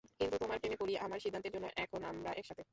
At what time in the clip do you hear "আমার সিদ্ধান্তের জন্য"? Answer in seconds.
0.97-1.67